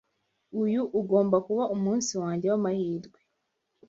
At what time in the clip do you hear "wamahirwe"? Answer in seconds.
2.51-3.19